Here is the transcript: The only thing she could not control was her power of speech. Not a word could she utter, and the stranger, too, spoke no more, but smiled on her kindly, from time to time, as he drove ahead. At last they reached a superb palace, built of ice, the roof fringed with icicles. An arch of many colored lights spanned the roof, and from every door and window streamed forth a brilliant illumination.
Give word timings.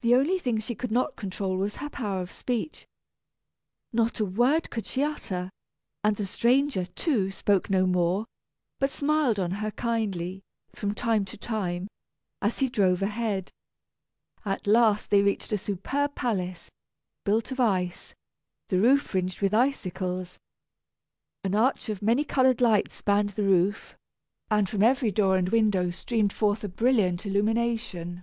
The 0.00 0.14
only 0.14 0.38
thing 0.38 0.60
she 0.60 0.74
could 0.74 0.92
not 0.92 1.16
control 1.16 1.56
was 1.56 1.76
her 1.76 1.88
power 1.88 2.20
of 2.20 2.30
speech. 2.30 2.84
Not 3.90 4.20
a 4.20 4.24
word 4.26 4.68
could 4.68 4.84
she 4.84 5.02
utter, 5.02 5.48
and 6.02 6.14
the 6.16 6.26
stranger, 6.26 6.84
too, 6.84 7.30
spoke 7.30 7.70
no 7.70 7.86
more, 7.86 8.26
but 8.78 8.90
smiled 8.90 9.40
on 9.40 9.50
her 9.50 9.70
kindly, 9.70 10.42
from 10.74 10.92
time 10.94 11.24
to 11.24 11.38
time, 11.38 11.88
as 12.42 12.58
he 12.58 12.68
drove 12.68 13.00
ahead. 13.00 13.50
At 14.44 14.66
last 14.66 15.08
they 15.08 15.22
reached 15.22 15.52
a 15.54 15.56
superb 15.56 16.14
palace, 16.14 16.70
built 17.24 17.50
of 17.50 17.58
ice, 17.58 18.14
the 18.68 18.78
roof 18.80 19.00
fringed 19.00 19.40
with 19.40 19.54
icicles. 19.54 20.38
An 21.44 21.54
arch 21.54 21.88
of 21.88 22.02
many 22.02 22.24
colored 22.24 22.60
lights 22.60 22.94
spanned 22.96 23.30
the 23.30 23.44
roof, 23.44 23.96
and 24.50 24.68
from 24.68 24.82
every 24.82 25.10
door 25.12 25.38
and 25.38 25.48
window 25.48 25.88
streamed 25.88 26.34
forth 26.34 26.62
a 26.62 26.68
brilliant 26.68 27.24
illumination. 27.24 28.22